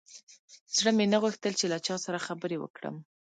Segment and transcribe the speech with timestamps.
[0.77, 2.95] زړه مې نه غوښتل چې له چا سره خبرې وکړم.